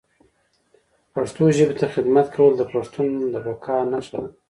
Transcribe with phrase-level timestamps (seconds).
[1.13, 3.09] پښتو ژبي ته خدمت کول د پښتون
[3.43, 4.29] بقا نښه ده